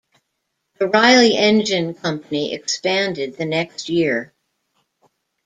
The 0.79 0.87
Riley 0.87 1.37
Engine 1.37 1.93
Company 1.93 2.53
expanded 2.55 3.37
the 3.37 3.45
next 3.45 3.87
year. 3.87 4.33